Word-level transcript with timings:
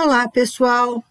Olá, 0.00 0.28
pessoal. 0.28 1.02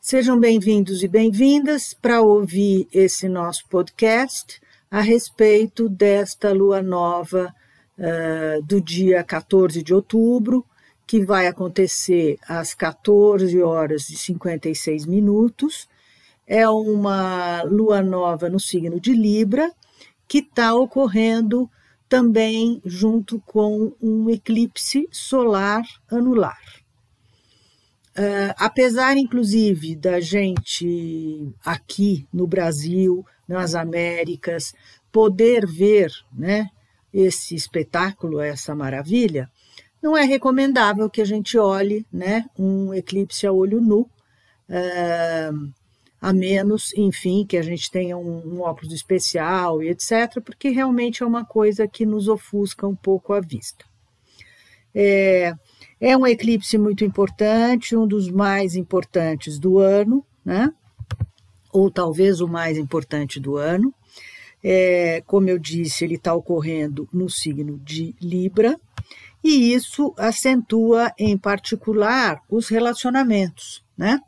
Sejam 0.00 0.38
bem-vindos 0.38 1.02
e 1.02 1.08
bem-vindas 1.08 1.92
para 1.92 2.22
ouvir 2.22 2.86
esse 2.92 3.28
nosso 3.28 3.66
podcast 3.68 4.60
a 4.88 5.00
respeito 5.00 5.88
desta 5.88 6.52
lua 6.52 6.80
nova 6.80 7.52
uh, 7.98 8.62
do 8.62 8.80
dia 8.80 9.24
14 9.24 9.82
de 9.82 9.92
outubro, 9.92 10.64
que 11.08 11.24
vai 11.24 11.48
acontecer 11.48 12.38
às 12.46 12.72
14 12.72 13.60
horas 13.60 14.08
e 14.10 14.16
56 14.16 15.06
minutos. 15.06 15.88
É 16.46 16.68
uma 16.68 17.64
lua 17.64 18.00
nova 18.00 18.48
no 18.48 18.60
signo 18.60 19.00
de 19.00 19.12
Libra, 19.12 19.72
que 20.28 20.38
está 20.38 20.72
ocorrendo 20.72 21.68
também 22.08 22.80
junto 22.84 23.40
com 23.40 23.92
um 24.00 24.30
eclipse 24.30 25.08
solar 25.10 25.82
anular. 26.08 26.79
Uh, 28.18 28.52
apesar, 28.56 29.16
inclusive, 29.16 29.94
da 29.94 30.18
gente 30.20 31.52
aqui 31.64 32.26
no 32.32 32.46
Brasil, 32.46 33.24
nas 33.46 33.74
Américas, 33.74 34.74
poder 35.12 35.66
ver 35.66 36.10
né, 36.32 36.68
esse 37.12 37.54
espetáculo, 37.54 38.40
essa 38.40 38.74
maravilha, 38.74 39.48
não 40.02 40.16
é 40.16 40.24
recomendável 40.24 41.08
que 41.10 41.20
a 41.20 41.24
gente 41.24 41.58
olhe 41.58 42.06
né, 42.12 42.46
um 42.58 42.92
eclipse 42.94 43.46
a 43.46 43.52
olho 43.52 43.80
nu, 43.80 44.00
uh, 44.68 45.72
a 46.20 46.32
menos, 46.32 46.92
enfim, 46.96 47.46
que 47.46 47.56
a 47.56 47.62
gente 47.62 47.90
tenha 47.90 48.16
um, 48.16 48.54
um 48.54 48.60
óculos 48.60 48.92
especial 48.92 49.82
e 49.82 49.88
etc., 49.88 50.40
porque 50.44 50.68
realmente 50.70 51.22
é 51.22 51.26
uma 51.26 51.44
coisa 51.44 51.88
que 51.88 52.04
nos 52.04 52.28
ofusca 52.28 52.86
um 52.86 52.96
pouco 52.96 53.32
a 53.32 53.40
vista. 53.40 53.84
É, 54.94 55.54
é 56.00 56.16
um 56.16 56.26
eclipse 56.26 56.78
muito 56.78 57.04
importante, 57.04 57.94
um 57.94 58.06
dos 58.06 58.30
mais 58.30 58.74
importantes 58.74 59.58
do 59.58 59.78
ano, 59.78 60.24
né? 60.44 60.72
ou 61.72 61.90
talvez 61.90 62.40
o 62.40 62.48
mais 62.48 62.76
importante 62.76 63.38
do 63.38 63.56
ano. 63.56 63.94
É, 64.62 65.22
como 65.26 65.48
eu 65.48 65.58
disse, 65.58 66.04
ele 66.04 66.16
está 66.16 66.34
ocorrendo 66.34 67.08
no 67.12 67.30
signo 67.30 67.78
de 67.78 68.14
Libra, 68.20 68.78
e 69.42 69.72
isso 69.72 70.14
acentua, 70.18 71.12
em 71.18 71.36
particular, 71.36 72.42
os 72.48 72.68
relacionamentos, 72.68 73.82
né? 73.96 74.20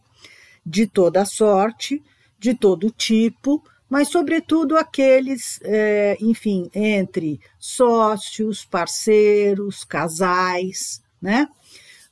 De 0.64 0.86
toda 0.86 1.26
sorte, 1.26 2.02
de 2.38 2.54
todo 2.54 2.90
tipo, 2.90 3.62
mas, 3.90 4.08
sobretudo, 4.08 4.78
aqueles, 4.78 5.60
é, 5.62 6.16
enfim, 6.18 6.70
entre 6.74 7.38
sócios, 7.58 8.64
parceiros, 8.64 9.84
casais, 9.84 11.02
né? 11.22 11.48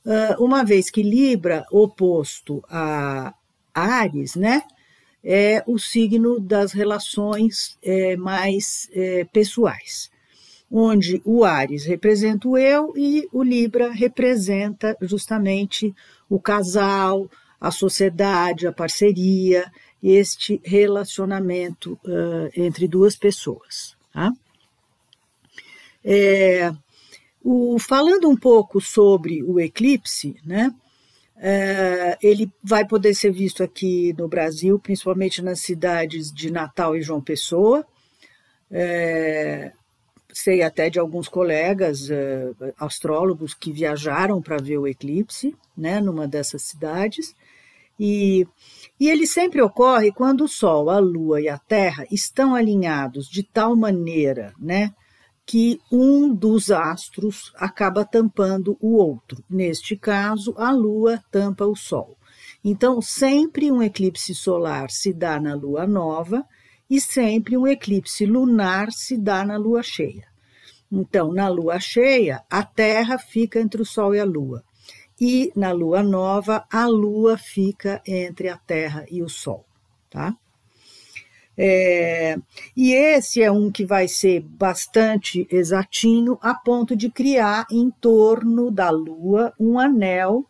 Uh, 0.03 0.43
uma 0.43 0.63
vez 0.63 0.89
que 0.89 1.03
Libra, 1.03 1.63
oposto 1.71 2.63
a 2.67 3.35
Ares, 3.73 4.35
né, 4.35 4.63
é 5.23 5.63
o 5.67 5.77
signo 5.77 6.39
das 6.39 6.71
relações 6.71 7.77
é, 7.83 8.15
mais 8.15 8.89
é, 8.91 9.23
pessoais, 9.25 10.09
onde 10.71 11.21
o 11.23 11.43
Ares 11.43 11.85
representa 11.85 12.47
o 12.47 12.57
eu 12.57 12.93
e 12.97 13.27
o 13.31 13.43
Libra 13.43 13.91
representa 13.91 14.97
justamente 15.01 15.93
o 16.27 16.39
casal, 16.39 17.29
a 17.59 17.69
sociedade, 17.69 18.65
a 18.65 18.71
parceria, 18.71 19.71
este 20.01 20.59
relacionamento 20.63 21.93
uh, 22.05 22.49
entre 22.55 22.87
duas 22.87 23.15
pessoas. 23.15 23.95
Tá? 24.11 24.31
É, 26.03 26.73
o, 27.43 27.77
falando 27.79 28.29
um 28.29 28.35
pouco 28.35 28.79
sobre 28.79 29.43
o 29.43 29.59
eclipse, 29.59 30.35
né, 30.45 30.73
é, 31.43 32.17
ele 32.21 32.51
vai 32.63 32.85
poder 32.85 33.15
ser 33.15 33.31
visto 33.31 33.63
aqui 33.63 34.13
no 34.15 34.27
Brasil, 34.27 34.77
principalmente 34.77 35.41
nas 35.41 35.61
cidades 35.61 36.31
de 36.31 36.51
Natal 36.51 36.95
e 36.95 37.01
João 37.01 37.19
Pessoa. 37.19 37.83
É, 38.69 39.71
sei 40.31 40.61
até 40.61 40.89
de 40.89 40.99
alguns 40.99 41.27
colegas 41.27 42.09
é, 42.11 42.51
astrólogos 42.77 43.55
que 43.55 43.71
viajaram 43.71 44.39
para 44.39 44.57
ver 44.57 44.77
o 44.77 44.87
eclipse, 44.87 45.55
né, 45.75 45.99
numa 45.99 46.27
dessas 46.27 46.61
cidades. 46.61 47.35
E, 47.99 48.47
e 48.99 49.09
ele 49.09 49.25
sempre 49.25 49.61
ocorre 49.61 50.11
quando 50.11 50.45
o 50.45 50.47
Sol, 50.47 50.91
a 50.91 50.99
Lua 50.99 51.41
e 51.41 51.49
a 51.49 51.57
Terra 51.57 52.05
estão 52.11 52.53
alinhados 52.53 53.27
de 53.27 53.43
tal 53.43 53.75
maneira, 53.75 54.53
né, 54.59 54.93
que 55.45 55.79
um 55.91 56.33
dos 56.33 56.71
astros 56.71 57.51
acaba 57.55 58.05
tampando 58.05 58.77
o 58.79 58.95
outro. 58.95 59.43
Neste 59.49 59.95
caso, 59.95 60.53
a 60.57 60.71
Lua 60.71 61.21
tampa 61.31 61.65
o 61.65 61.75
Sol. 61.75 62.17
Então, 62.63 63.01
sempre 63.01 63.71
um 63.71 63.81
eclipse 63.81 64.35
solar 64.35 64.91
se 64.91 65.11
dá 65.11 65.39
na 65.39 65.55
lua 65.55 65.87
nova 65.87 66.45
e 66.89 67.01
sempre 67.01 67.57
um 67.57 67.67
eclipse 67.67 68.25
lunar 68.25 68.91
se 68.91 69.17
dá 69.17 69.43
na 69.43 69.57
lua 69.57 69.81
cheia. 69.81 70.27
Então, 70.91 71.31
na 71.31 71.47
lua 71.47 71.79
cheia, 71.79 72.43
a 72.49 72.63
Terra 72.63 73.17
fica 73.17 73.59
entre 73.59 73.81
o 73.81 73.85
Sol 73.85 74.13
e 74.13 74.19
a 74.19 74.25
Lua. 74.25 74.61
E 75.19 75.51
na 75.55 75.71
lua 75.71 76.03
nova, 76.03 76.65
a 76.69 76.85
Lua 76.85 77.37
fica 77.37 78.01
entre 78.05 78.49
a 78.49 78.57
Terra 78.57 79.05
e 79.09 79.23
o 79.23 79.29
Sol, 79.29 79.65
tá? 80.09 80.35
É, 81.57 82.37
e 82.75 82.93
esse 82.93 83.41
é 83.41 83.51
um 83.51 83.71
que 83.71 83.85
vai 83.85 84.07
ser 84.07 84.41
bastante 84.41 85.47
exatinho, 85.51 86.37
a 86.41 86.53
ponto 86.53 86.95
de 86.95 87.09
criar 87.09 87.67
em 87.69 87.91
torno 87.91 88.71
da 88.71 88.89
Lua 88.89 89.53
um 89.59 89.77
anel 89.77 90.45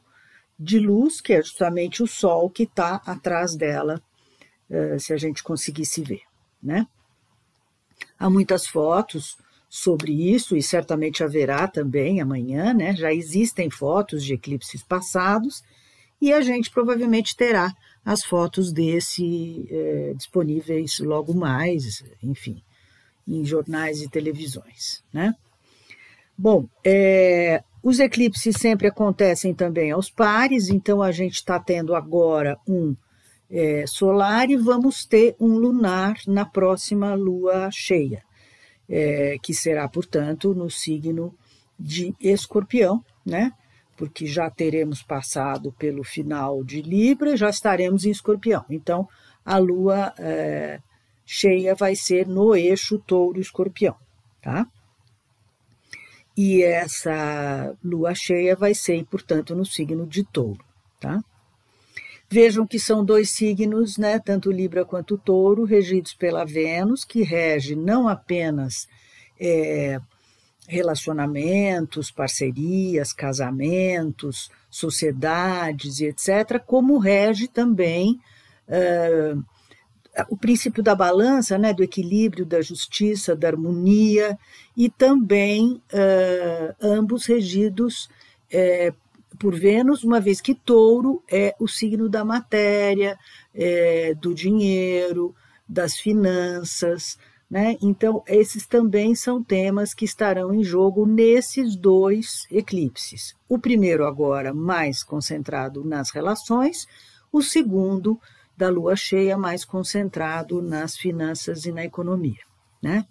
de 0.60 0.78
luz, 0.78 1.20
que 1.20 1.34
é 1.34 1.42
justamente 1.42 2.04
o 2.04 2.08
Sol 2.08 2.50
que 2.50 2.64
está 2.64 3.02
atrás 3.06 3.56
dela, 3.56 4.02
é, 4.70 5.00
se 5.00 5.12
a 5.12 5.18
gente 5.18 5.44
conseguisse 5.44 6.04
ver. 6.04 6.22
Né? 6.62 6.86
Há 8.18 8.30
muitas 8.30 8.68
fotos 8.68 9.38
sobre 9.68 10.12
isso, 10.12 10.56
e 10.56 10.62
certamente 10.62 11.24
haverá 11.24 11.68
também 11.68 12.22
amanhã, 12.22 12.74
né? 12.74 12.96
já 12.96 13.12
existem 13.12 13.70
fotos 13.70 14.24
de 14.24 14.34
eclipses 14.34 14.84
passados, 14.84 15.64
e 16.22 16.32
a 16.32 16.42
gente 16.42 16.70
provavelmente 16.70 17.36
terá 17.36 17.74
as 18.04 18.24
fotos 18.24 18.72
desse 18.72 19.68
é, 19.70 20.14
disponíveis 20.16 21.00
logo 21.00 21.34
mais, 21.34 22.04
enfim, 22.22 22.62
em 23.28 23.46
jornais 23.46 24.02
e 24.02 24.10
televisões, 24.10 25.04
né? 25.14 25.36
Bom, 26.38 26.68
é, 26.84 27.64
os 27.84 28.00
eclipses 28.00 28.56
sempre 28.58 28.88
acontecem 28.88 29.54
também 29.54 29.92
aos 29.92 30.10
pares, 30.10 30.70
então 30.70 31.02
a 31.02 31.12
gente 31.12 31.36
está 31.36 31.60
tendo 31.60 31.94
agora 31.94 32.58
um 32.68 32.96
é, 33.50 33.86
solar 33.86 34.50
e 34.50 34.56
vamos 34.56 35.06
ter 35.06 35.36
um 35.40 35.58
lunar 35.58 36.16
na 36.26 36.46
próxima 36.46 37.14
lua 37.14 37.70
cheia, 37.72 38.24
é, 38.90 39.38
que 39.44 39.54
será, 39.54 39.88
portanto, 39.88 40.56
no 40.56 40.70
signo 40.70 41.36
de 41.80 42.16
escorpião, 42.20 43.04
né? 43.26 43.52
Porque 44.02 44.26
já 44.26 44.50
teremos 44.50 45.04
passado 45.04 45.72
pelo 45.74 46.04
final 46.04 46.64
de 46.64 46.82
Libra, 46.82 47.38
já 47.38 47.52
estaremos 47.52 48.04
em 48.04 48.10
Escorpião. 48.10 48.66
Então, 48.68 49.08
a 49.46 49.60
lua 49.60 50.12
é, 50.18 50.80
cheia 51.24 51.76
vai 51.76 51.96
ser 51.96 52.26
no 52.26 52.56
eixo 52.56 52.98
touro-escorpião, 52.98 53.96
tá? 54.42 54.66
E 56.36 56.64
essa 56.64 57.78
lua 57.84 58.16
cheia 58.16 58.56
vai 58.56 58.74
ser, 58.74 59.06
portanto, 59.06 59.56
no 59.56 59.68
signo 59.68 60.08
de 60.08 60.24
touro, 60.24 60.66
tá? 61.00 61.24
Vejam 62.28 62.66
que 62.66 62.80
são 62.80 63.06
dois 63.06 63.30
signos, 63.30 64.00
né, 64.00 64.18
tanto 64.18 64.52
Libra 64.52 64.84
quanto 64.84 65.16
Touro, 65.16 65.64
regidos 65.64 66.16
pela 66.16 66.44
Vênus, 66.44 67.06
que 67.06 67.22
rege 67.22 67.76
não 67.76 68.08
apenas 68.08 68.88
é, 69.40 70.00
relacionamentos, 70.72 72.10
parcerias, 72.10 73.12
casamentos, 73.12 74.50
sociedades 74.70 76.00
e 76.00 76.06
etc., 76.06 76.64
como 76.66 76.98
rege 76.98 77.46
também 77.46 78.18
uh, 78.70 79.44
o 80.30 80.38
princípio 80.38 80.82
da 80.82 80.96
balança, 80.96 81.58
né, 81.58 81.74
do 81.74 81.84
equilíbrio, 81.84 82.46
da 82.46 82.62
justiça, 82.62 83.36
da 83.36 83.50
harmonia, 83.50 84.40
e 84.76 84.90
também 84.90 85.82
uh, 85.92 86.76
ambos 86.82 87.26
regidos 87.26 88.10
uh, 88.54 88.96
por 89.38 89.54
Vênus, 89.54 90.06
uma 90.06 90.22
vez 90.22 90.40
que 90.40 90.56
touro 90.56 91.22
é 91.30 91.54
o 91.60 91.68
signo 91.68 92.08
da 92.08 92.24
matéria, 92.24 93.18
do 94.22 94.36
dinheiro, 94.36 95.34
das 95.68 95.96
finanças, 95.96 97.18
né? 97.52 97.76
Então, 97.82 98.24
esses 98.26 98.66
também 98.66 99.14
são 99.14 99.44
temas 99.44 99.94
que 99.94 100.06
estarão 100.06 100.54
em 100.54 100.64
jogo 100.64 101.06
nesses 101.06 101.76
dois 101.76 102.48
eclipses. 102.50 103.36
O 103.50 103.60
primeiro, 103.60 104.06
agora, 104.06 104.54
mais 104.54 105.04
concentrado 105.04 105.84
nas 105.84 106.12
relações, 106.12 106.88
o 107.30 107.42
segundo, 107.42 108.18
da 108.56 108.70
lua 108.70 108.96
cheia, 108.96 109.38
mais 109.38 109.66
concentrado 109.66 110.62
nas 110.62 110.96
finanças 110.96 111.66
e 111.66 111.74
na 111.74 111.84
economia. 111.84 112.40
Né? 112.82 113.06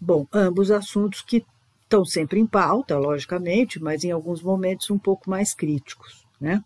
Bom, 0.00 0.26
ambos 0.32 0.70
assuntos 0.70 1.20
que 1.20 1.44
estão 1.82 2.02
sempre 2.02 2.40
em 2.40 2.46
pauta, 2.46 2.96
logicamente, 2.96 3.78
mas 3.78 4.04
em 4.04 4.10
alguns 4.10 4.42
momentos 4.42 4.88
um 4.90 4.98
pouco 4.98 5.28
mais 5.28 5.52
críticos. 5.52 6.24
Né? 6.40 6.64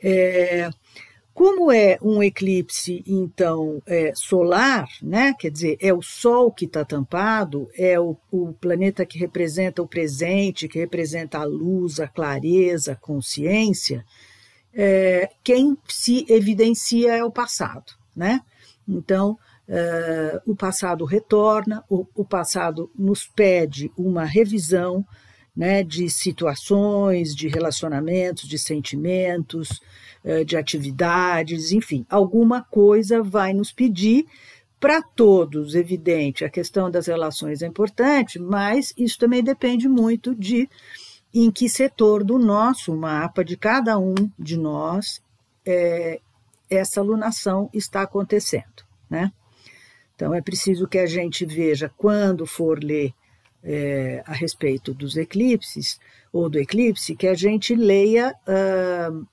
É, 0.00 0.70
como 1.40 1.72
é 1.72 1.98
um 2.02 2.22
eclipse, 2.22 3.02
então, 3.06 3.82
é, 3.86 4.12
solar, 4.14 4.86
né? 5.02 5.32
quer 5.32 5.50
dizer, 5.50 5.78
é 5.80 5.90
o 5.90 6.02
Sol 6.02 6.52
que 6.52 6.66
está 6.66 6.84
tampado, 6.84 7.66
é 7.78 7.98
o, 7.98 8.14
o, 8.30 8.52
planeta 8.52 9.06
que 9.06 9.18
representa 9.18 9.80
o 9.80 9.88
presente, 9.88 10.68
que 10.68 10.78
representa 10.78 11.38
a 11.38 11.44
luz, 11.44 11.98
a 11.98 12.06
clareza, 12.06 12.92
a 12.92 12.96
consciência, 12.96 14.04
é, 14.74 15.30
quem 15.42 15.78
se 15.88 16.26
evidencia 16.28 17.16
é 17.16 17.24
o 17.24 17.30
passado. 17.30 17.90
Né? 18.14 18.42
Então, 18.86 19.38
é, 19.66 20.42
o 20.46 20.54
passado 20.54 21.06
retorna, 21.06 21.82
o, 21.88 22.06
o 22.14 22.22
passado 22.22 22.90
nos 22.94 23.26
pede 23.26 23.90
uma 23.96 24.26
revisão 24.26 25.06
né, 25.56 25.82
de 25.82 26.10
situações, 26.10 27.34
de 27.34 27.48
relacionamentos, 27.48 28.46
de 28.46 28.58
sentimentos, 28.58 29.80
de 30.46 30.56
atividades, 30.56 31.72
enfim, 31.72 32.04
alguma 32.10 32.62
coisa 32.62 33.22
vai 33.22 33.52
nos 33.52 33.72
pedir. 33.72 34.26
Para 34.78 35.02
todos, 35.02 35.74
evidente, 35.74 36.44
a 36.44 36.50
questão 36.50 36.90
das 36.90 37.06
relações 37.06 37.62
é 37.62 37.66
importante, 37.66 38.38
mas 38.38 38.94
isso 38.96 39.18
também 39.18 39.42
depende 39.42 39.88
muito 39.88 40.34
de 40.34 40.68
em 41.32 41.50
que 41.50 41.68
setor 41.68 42.24
do 42.24 42.38
nosso 42.38 42.94
mapa, 42.96 43.44
de 43.44 43.56
cada 43.56 43.98
um 43.98 44.14
de 44.38 44.56
nós, 44.56 45.22
é, 45.64 46.20
essa 46.68 47.00
alunação 47.00 47.70
está 47.72 48.02
acontecendo. 48.02 48.84
Né? 49.08 49.30
Então, 50.14 50.34
é 50.34 50.40
preciso 50.40 50.88
que 50.88 50.98
a 50.98 51.06
gente 51.06 51.44
veja, 51.44 51.90
quando 51.96 52.46
for 52.46 52.82
ler 52.82 53.12
é, 53.62 54.22
a 54.26 54.32
respeito 54.32 54.92
dos 54.92 55.16
eclipses, 55.16 56.00
ou 56.32 56.48
do 56.48 56.58
eclipse, 56.58 57.16
que 57.16 57.26
a 57.26 57.34
gente 57.34 57.74
leia 57.74 58.34
uh, 58.46 59.26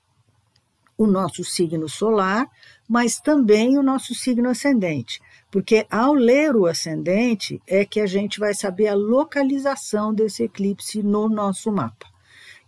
o 0.98 1.06
nosso 1.06 1.44
signo 1.44 1.88
solar, 1.88 2.50
mas 2.88 3.20
também 3.20 3.78
o 3.78 3.82
nosso 3.82 4.16
signo 4.16 4.50
ascendente, 4.50 5.20
porque 5.48 5.86
ao 5.88 6.12
ler 6.12 6.56
o 6.56 6.66
ascendente 6.66 7.62
é 7.68 7.84
que 7.84 8.00
a 8.00 8.06
gente 8.06 8.40
vai 8.40 8.52
saber 8.52 8.88
a 8.88 8.94
localização 8.94 10.12
desse 10.12 10.42
eclipse 10.42 11.00
no 11.00 11.28
nosso 11.28 11.70
mapa. 11.70 12.06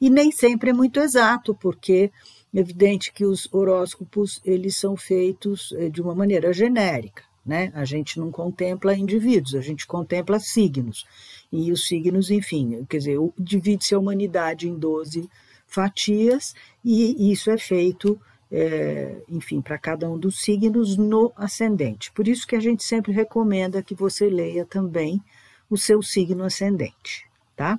E 0.00 0.08
nem 0.08 0.30
sempre 0.30 0.70
é 0.70 0.72
muito 0.72 1.00
exato, 1.00 1.54
porque 1.56 2.10
é 2.54 2.58
evidente 2.60 3.12
que 3.12 3.24
os 3.24 3.52
horóscopos 3.52 4.40
eles 4.44 4.76
são 4.76 4.96
feitos 4.96 5.72
eh, 5.76 5.88
de 5.88 6.00
uma 6.00 6.14
maneira 6.14 6.52
genérica, 6.52 7.22
né? 7.44 7.70
A 7.74 7.84
gente 7.84 8.18
não 8.18 8.30
contempla 8.30 8.96
indivíduos, 8.96 9.54
a 9.54 9.60
gente 9.60 9.86
contempla 9.86 10.38
signos. 10.38 11.04
E 11.52 11.70
os 11.70 11.86
signos, 11.86 12.30
enfim, 12.30 12.84
quer 12.88 12.98
dizer, 12.98 13.18
divide-se 13.38 13.94
a 13.94 13.98
humanidade 13.98 14.68
em 14.68 14.74
12 14.74 15.28
fatias, 15.70 16.54
e 16.84 17.32
isso 17.32 17.50
é 17.50 17.56
feito, 17.56 18.20
é, 18.50 19.22
enfim, 19.28 19.60
para 19.62 19.78
cada 19.78 20.10
um 20.10 20.18
dos 20.18 20.42
signos 20.42 20.96
no 20.96 21.32
ascendente. 21.36 22.12
Por 22.12 22.26
isso 22.26 22.46
que 22.46 22.56
a 22.56 22.60
gente 22.60 22.84
sempre 22.84 23.12
recomenda 23.12 23.82
que 23.82 23.94
você 23.94 24.28
leia 24.28 24.66
também 24.66 25.22
o 25.70 25.78
seu 25.78 26.02
signo 26.02 26.44
ascendente, 26.44 27.24
tá? 27.56 27.78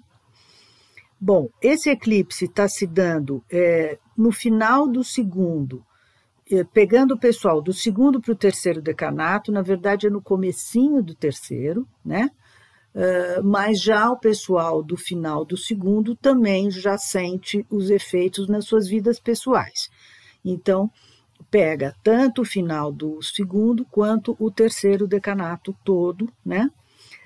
Bom, 1.19 1.49
esse 1.61 1.89
eclipse 1.89 2.45
está 2.45 2.67
se 2.67 2.87
dando 2.87 3.43
é, 3.51 3.99
no 4.17 4.31
final 4.31 4.87
do 4.87 5.03
segundo, 5.03 5.85
é, 6.49 6.63
pegando 6.63 7.13
o 7.13 7.19
pessoal 7.19 7.61
do 7.61 7.73
segundo 7.73 8.19
para 8.19 8.31
o 8.31 8.35
terceiro 8.35 8.81
decanato, 8.81 9.51
na 9.51 9.61
verdade 9.61 10.07
é 10.07 10.09
no 10.09 10.21
comecinho 10.21 11.03
do 11.03 11.13
terceiro, 11.13 11.85
né? 12.03 12.31
Uh, 12.93 13.41
mas 13.41 13.81
já 13.81 14.09
o 14.11 14.17
pessoal 14.17 14.83
do 14.83 14.97
final 14.97 15.45
do 15.45 15.55
segundo 15.55 16.13
também 16.13 16.69
já 16.69 16.97
sente 16.97 17.65
os 17.69 17.89
efeitos 17.89 18.49
nas 18.49 18.65
suas 18.65 18.87
vidas 18.87 19.17
pessoais. 19.17 19.89
Então, 20.43 20.91
pega 21.49 21.95
tanto 22.03 22.41
o 22.41 22.45
final 22.45 22.91
do 22.91 23.21
segundo 23.21 23.85
quanto 23.85 24.35
o 24.39 24.51
terceiro 24.51 25.07
decanato 25.07 25.75
todo, 25.83 26.31
né? 26.45 26.69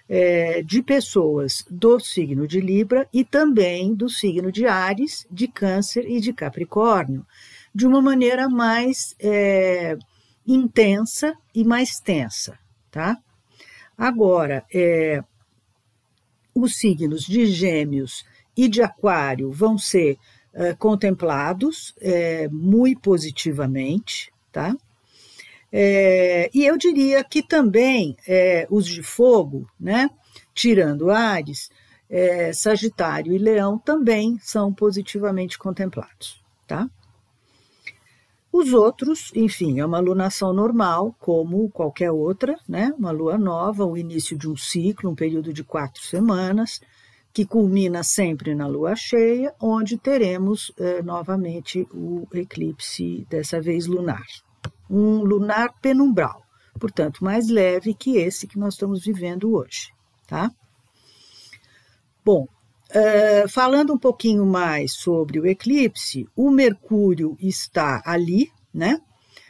É, 0.07 0.62
de 0.62 0.83
pessoas 0.83 1.65
do 1.67 2.00
signo 2.00 2.47
de 2.47 2.62
Libra 2.62 3.09
e 3.12 3.23
também 3.23 3.91
do 3.95 4.07
signo 4.07 4.51
de 4.51 4.67
Ares, 4.67 5.25
de 5.31 5.47
Câncer 5.47 6.06
e 6.07 6.19
de 6.19 6.31
Capricórnio, 6.31 7.25
de 7.73 7.88
uma 7.88 8.00
maneira 8.03 8.47
mais 8.47 9.15
é, 9.19 9.97
intensa 10.45 11.35
e 11.56 11.63
mais 11.63 12.00
tensa, 12.00 12.59
tá? 12.91 13.17
Agora, 13.97 14.63
é, 14.71 15.23
os 16.56 16.78
signos 16.78 17.24
de 17.24 17.46
Gêmeos 17.46 18.25
e 18.56 18.69
de 18.69 18.81
Aquário 18.81 19.52
vão 19.52 19.78
ser 19.78 20.18
uh, 20.54 20.75
contemplados 20.78 21.94
é, 22.00 22.48
muito 22.48 23.02
positivamente, 23.02 24.31
tá? 24.52 24.75
É, 25.72 26.50
e 26.54 26.66
eu 26.66 26.78
diria 26.78 27.22
que 27.22 27.44
também 27.44 28.16
é, 28.25 28.66
os 28.69 28.88
de 28.88 29.04
fogo, 29.04 29.69
né, 29.78 30.10
tirando 30.54 31.12
Ares, 31.12 31.69
é, 32.10 32.54
Sagitário 32.54 33.34
e 33.34 33.38
Leão 33.38 33.78
também 33.78 34.40
são 34.42 34.74
positivamente 34.74 35.58
contemplados, 35.58 36.42
tá? 36.66 36.90
Os 38.57 38.72
outros, 38.72 39.34
enfim, 39.36 39.81
é 39.81 39.86
uma 39.86 40.00
lunação 40.00 40.54
normal, 40.54 41.13
como 41.19 41.69
qualquer 41.72 42.10
outra, 42.10 42.56
né? 42.66 42.90
Uma 42.98 43.12
lua 43.12 43.38
nova, 43.38 43.86
o 43.86 43.98
início 43.98 44.38
de 44.38 44.48
um 44.48 44.56
ciclo, 44.56 45.12
um 45.12 45.13
período 45.13 45.52
de 45.52 45.62
quatro 45.62 46.02
semanas, 46.02 46.80
que 47.34 47.46
culmina 47.46 48.02
sempre 48.02 48.56
na 48.56 48.66
lua 48.66 48.96
cheia, 48.96 49.54
onde 49.60 49.98
teremos 49.98 50.72
eh, 50.78 51.02
novamente 51.02 51.86
o 51.94 52.25
eclipse, 52.34 53.28
dessa 53.30 53.60
vez 53.60 53.88
lunar. 53.88 54.25
Um 54.90 55.18
lunar 55.22 55.74
penumbral, 55.81 56.42
portanto, 56.80 57.25
mais 57.25 57.50
leve 57.50 57.94
que 57.94 58.16
esse 58.16 58.48
que 58.48 58.58
nós 58.58 58.75
estamos 58.75 59.04
vivendo 59.04 59.54
hoje, 59.54 59.92
tá? 60.25 60.50
Bom, 62.24 62.48
Uh, 62.95 63.50
falando 63.50 63.92
um 63.92 63.97
pouquinho 63.97 64.45
mais 64.45 64.94
sobre 64.94 65.38
o 65.38 65.45
eclipse, 65.45 66.25
o 66.33 66.50
Mercúrio 66.50 67.36
está 67.42 68.01
ali, 68.06 68.50
né? 68.74 69.01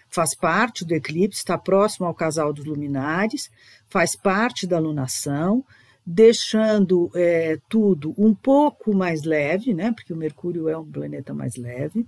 Faz 0.10 0.34
parte 0.34 0.84
do 0.84 0.96
eclipse, 0.96 1.42
está 1.42 1.56
próximo 1.56 2.08
ao 2.08 2.16
casal 2.16 2.52
dos 2.52 2.66
luminares, 2.66 3.52
faz 3.88 4.16
parte 4.16 4.66
da 4.66 4.80
lunação, 4.80 5.64
deixando 6.04 7.12
é, 7.14 7.60
tudo 7.70 8.16
um 8.18 8.34
pouco 8.34 8.96
mais 8.96 9.24
leve, 9.24 9.76
né? 9.76 9.92
Porque 9.92 10.12
o 10.12 10.18
Mercúrio 10.18 10.68
é 10.68 10.76
um 10.76 10.90
planeta 10.90 11.32
mais 11.32 11.56
leve, 11.56 12.04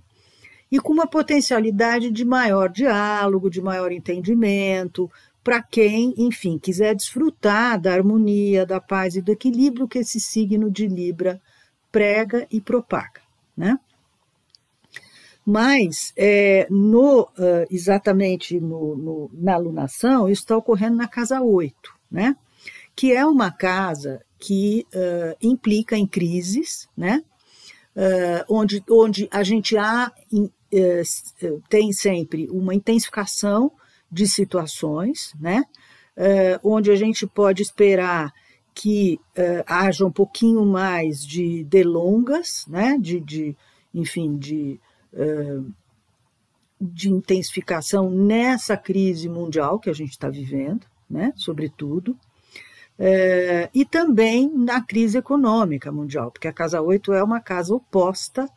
e 0.72 0.80
com 0.80 0.92
uma 0.92 1.06
potencialidade 1.06 2.10
de 2.10 2.24
maior 2.24 2.68
diálogo, 2.68 3.48
de 3.48 3.60
maior 3.60 3.92
entendimento, 3.92 5.08
para 5.48 5.62
quem, 5.62 6.12
enfim, 6.18 6.58
quiser 6.58 6.94
desfrutar 6.94 7.80
da 7.80 7.94
harmonia, 7.94 8.66
da 8.66 8.78
paz 8.78 9.16
e 9.16 9.22
do 9.22 9.32
equilíbrio 9.32 9.88
que 9.88 10.00
esse 10.00 10.20
signo 10.20 10.70
de 10.70 10.86
Libra 10.86 11.40
prega 11.90 12.46
e 12.50 12.60
propaga, 12.60 13.22
né? 13.56 13.80
Mas 15.46 16.12
é, 16.14 16.66
no, 16.68 17.22
uh, 17.22 17.66
exatamente 17.70 18.60
no, 18.60 18.94
no, 18.94 19.30
na 19.32 19.54
alunação, 19.54 20.28
isso 20.28 20.42
está 20.42 20.54
ocorrendo 20.54 20.96
na 20.96 21.08
casa 21.08 21.40
8, 21.40 21.74
né? 22.10 22.36
que 22.94 23.14
é 23.14 23.24
uma 23.24 23.50
casa 23.50 24.20
que 24.38 24.84
uh, 24.92 25.34
implica 25.40 25.96
em 25.96 26.06
crises, 26.06 26.86
né? 26.94 27.24
Uh, 27.96 28.44
onde, 28.50 28.84
onde 28.90 29.26
a 29.30 29.42
gente 29.42 29.78
há, 29.78 30.12
tem 31.70 31.90
sempre 31.90 32.50
uma 32.50 32.74
intensificação 32.74 33.72
de 34.10 34.26
situações, 34.26 35.32
né? 35.40 35.64
Uh, 36.16 36.58
onde 36.64 36.90
a 36.90 36.96
gente 36.96 37.26
pode 37.26 37.62
esperar 37.62 38.32
que 38.74 39.20
uh, 39.36 39.64
haja 39.66 40.04
um 40.04 40.10
pouquinho 40.10 40.64
mais 40.64 41.24
de 41.24 41.64
delongas, 41.64 42.64
né? 42.66 42.98
De, 43.00 43.20
de 43.20 43.56
enfim, 43.94 44.36
de, 44.36 44.80
uh, 45.12 45.72
de 46.80 47.10
intensificação 47.10 48.10
nessa 48.10 48.76
crise 48.76 49.28
mundial 49.28 49.78
que 49.78 49.90
a 49.90 49.94
gente 49.94 50.10
está 50.10 50.28
vivendo, 50.28 50.86
né? 51.08 51.32
Sobretudo. 51.36 52.16
e 53.72 53.84
também 53.84 54.50
na 54.52 54.80
crise 54.80 55.18
econômica 55.18 55.92
mundial, 55.92 56.32
porque 56.32 56.48
a 56.48 56.52
Casa 56.52 56.82
8 56.82 57.12
é 57.12 57.22
uma 57.22 57.40
casa 57.40 57.72
oposta 57.72 58.48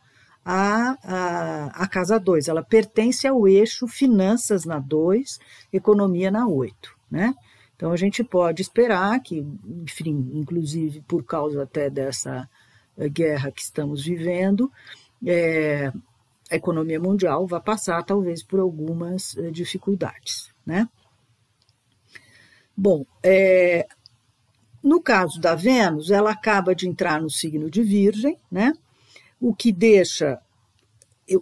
a, 0.44 1.72
a, 1.74 1.88
casa 1.88 2.18
2. 2.18 2.48
Ela 2.48 2.62
pertence 2.62 3.26
ao 3.26 3.46
eixo 3.46 3.86
finanças 3.86 4.64
na 4.64 4.78
2, 4.78 5.38
economia 5.72 6.30
na 6.30 6.46
8. 6.46 6.96
Né? 7.10 7.34
Então 7.76 7.92
a 7.92 7.96
gente 7.96 8.24
pode 8.24 8.62
esperar 8.62 9.20
que, 9.20 9.46
enfim, 9.82 10.30
inclusive 10.34 11.02
por 11.02 11.24
causa 11.24 11.62
até 11.62 11.88
dessa 11.88 12.48
eh, 12.96 13.08
guerra 13.08 13.50
que 13.50 13.62
estamos 13.62 14.04
vivendo, 14.04 14.70
é, 15.24 15.92
a 16.50 16.56
economia 16.56 17.00
mundial 17.00 17.46
vai 17.46 17.60
passar 17.60 18.02
talvez 18.02 18.42
por 18.42 18.60
algumas 18.60 19.36
é, 19.36 19.50
dificuldades. 19.50 20.52
Né? 20.66 20.88
Bom, 22.76 23.04
é, 23.22 23.86
no 24.82 25.00
caso 25.00 25.40
da 25.40 25.54
Vênus, 25.54 26.10
ela 26.10 26.30
acaba 26.30 26.74
de 26.74 26.88
entrar 26.88 27.20
no 27.20 27.30
signo 27.30 27.70
de 27.70 27.82
Virgem, 27.82 28.36
né? 28.50 28.72
O 29.42 29.52
que 29.52 29.72
deixa 29.72 30.40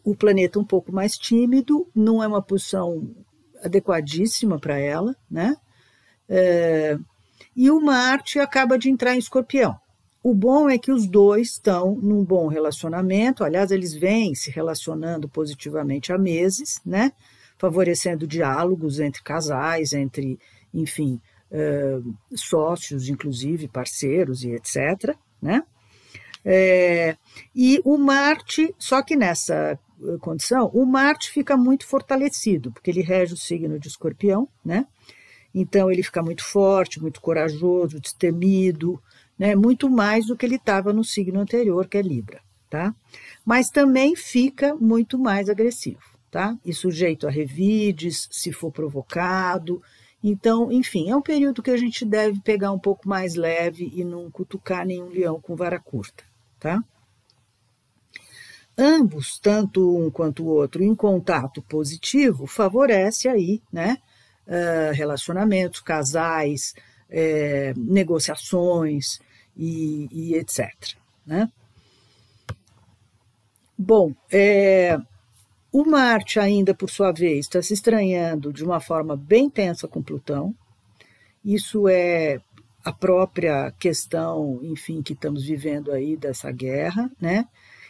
o 0.03 0.17
planeta 0.17 0.59
um 0.59 0.65
pouco 0.65 0.91
mais 0.91 1.19
tímido, 1.19 1.87
não 1.95 2.23
é 2.23 2.27
uma 2.27 2.41
posição 2.41 3.15
adequadíssima 3.63 4.59
para 4.59 4.79
ela, 4.79 5.15
né? 5.31 5.55
É, 6.27 6.99
e 7.55 7.71
o 7.71 7.79
Marte 7.79 8.39
acaba 8.39 8.79
de 8.79 8.89
entrar 8.89 9.15
em 9.15 9.19
escorpião. 9.19 9.79
O 10.23 10.35
bom 10.35 10.71
é 10.71 10.79
que 10.79 10.91
os 10.91 11.07
dois 11.07 11.51
estão 11.51 11.95
num 11.97 12.25
bom 12.25 12.47
relacionamento, 12.47 13.45
aliás, 13.45 13.71
eles 13.71 13.93
vêm 13.93 14.35
se 14.35 14.51
relacionando 14.51 15.29
positivamente 15.29 16.11
há 16.11 16.17
meses, 16.17 16.81
né? 16.87 17.13
Favorecendo 17.59 18.27
diálogos 18.27 18.99
entre 18.99 19.23
casais, 19.23 19.93
entre, 19.93 20.39
enfim, 20.73 21.21
sócios, 22.35 23.11
inclusive 23.11 23.69
parceiros 23.69 24.43
e 24.43 24.53
etc. 24.53 25.15
Né? 25.43 25.63
É, 26.45 27.17
e 27.55 27.81
o 27.85 27.99
Marte, 27.99 28.75
só 28.79 29.03
que 29.03 29.17
nessa 29.17 29.79
condição, 30.21 30.71
o 30.73 30.87
Marte 30.87 31.31
fica 31.31 31.57
muito 31.57 31.87
fortalecido, 31.87 32.73
porque 32.73 32.91
ele 32.91 33.03
rege 33.03 33.35
o 33.35 33.37
signo 33.37 33.79
de 33.79 33.89
escorpião, 33.89 34.49
né? 34.65 34.87
Então 35.55 35.91
ele 35.91 36.03
fica 36.03 36.23
muito 36.23 36.45
forte, 36.45 37.01
muito 37.01 37.21
corajoso, 37.21 38.01
destemido, 38.01 39.01
né? 39.39 39.55
muito 39.55 39.91
mais 39.91 40.27
do 40.27 40.37
que 40.37 40.47
ele 40.47 40.57
estava 40.57 40.93
no 40.93 41.05
signo 41.05 41.41
anterior, 41.41 41.89
que 41.89 41.99
é 41.99 42.03
Libra. 42.03 42.41
Tá? 42.69 42.95
Mas 43.45 43.69
também 43.69 44.15
fica 44.15 44.77
muito 44.77 45.19
mais 45.19 45.49
agressivo, 45.49 45.99
tá? 46.31 46.57
E 46.65 46.73
sujeito 46.73 47.27
a 47.27 47.31
revides, 47.31 48.29
se 48.31 48.53
for 48.53 48.71
provocado. 48.71 49.83
Então, 50.23 50.71
enfim, 50.71 51.11
é 51.11 51.17
um 51.17 51.21
período 51.21 51.65
que 51.65 51.71
a 51.73 51.77
gente 51.77 52.05
deve 52.05 52.41
pegar 52.43 52.71
um 52.71 52.79
pouco 52.79 53.09
mais 53.09 53.35
leve 53.35 53.91
e 53.93 54.05
não 54.05 54.31
cutucar 54.31 54.87
nenhum 54.87 55.09
leão 55.09 55.41
com 55.41 55.57
vara 55.57 55.81
curta, 55.81 56.23
tá? 56.61 56.83
Ambos, 58.79 59.39
tanto 59.39 59.99
um 59.99 60.11
quanto 60.11 60.45
o 60.45 60.47
outro, 60.47 60.83
em 60.83 60.95
contato 60.95 61.61
positivo, 61.63 62.47
favorece 62.47 63.29
aí, 63.29 63.61
né? 63.73 63.99
Uh, 64.47 64.93
relacionamentos, 64.95 65.81
casais, 65.81 66.75
é, 67.11 67.75
negociações 67.77 69.21
e, 69.57 70.09
e, 70.11 70.35
etc. 70.35 70.73
Né? 71.27 71.51
Bom, 73.77 74.13
é, 74.31 74.99
o 75.73 75.85
Marte 75.85 76.39
ainda, 76.39 76.75
por 76.75 76.89
sua 76.89 77.13
vez, 77.13 77.47
está 77.47 77.61
se 77.61 77.75
estranhando 77.75 78.53
de 78.53 78.65
uma 78.65 78.81
forma 78.81 79.17
bem 79.17 79.51
tensa 79.51 79.89
com 79.89 80.03
Plutão. 80.03 80.55
Isso 81.45 81.89
é 81.89 82.41
a 82.85 82.93
própria 82.93 83.73
questão, 83.79 84.61
enfim, 84.63 85.03
que 85.03 85.13
estamos 85.13 85.45
vivendo 85.45 85.93
aí 85.93 86.17
dessa 86.17 86.51
guerra, 86.51 87.11
né? 87.21 87.47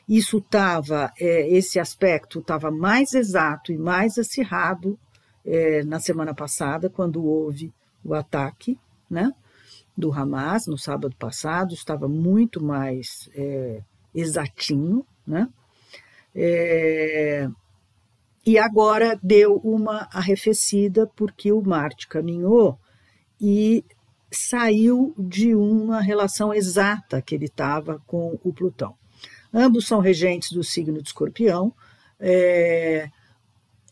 Isso 0.09 0.39
estava, 0.39 1.13
é, 1.21 1.49
esse 1.49 1.79
aspecto 1.79 2.41
estava 2.41 2.71
mais 2.71 3.15
exato 3.15 3.73
e 3.73 3.79
mais 3.79 4.19
acirrado 4.19 4.99
é, 5.45 5.85
na 5.85 6.01
semana 6.01 6.35
passada, 6.35 6.91
quando 6.91 7.25
houve 7.25 7.73
o 8.05 8.15
ataque, 8.15 8.79
né? 9.09 9.33
Do 9.97 10.13
Hamas 10.13 10.67
no 10.67 10.77
sábado 10.77 11.15
passado, 11.17 11.75
estava 11.75 12.09
muito 12.09 12.63
mais 12.63 13.31
é, 13.35 13.83
exatinho, 14.15 15.07
né? 15.25 15.49
É, 16.35 17.49
e 18.45 18.59
agora 18.59 19.19
deu 19.23 19.57
uma 19.57 20.09
arrefecida 20.13 21.07
porque 21.15 21.53
o 21.53 21.63
Marte 21.63 22.09
caminhou 22.09 22.79
e 23.41 23.85
saiu 24.31 25.15
de 25.19 25.55
uma 25.55 26.01
relação 26.01 26.55
exata 26.55 27.21
que 27.21 27.35
ele 27.35 27.47
estava 27.47 28.01
com 28.07 28.39
o 28.43 28.53
Plutão. 28.53 28.95
Ambos 29.53 29.87
são 29.87 30.01
regentes 30.01 30.53
do 30.53 30.63
signo 30.63 31.03
de 31.03 31.09
Escorpião, 31.09 31.73
é, 32.19 33.09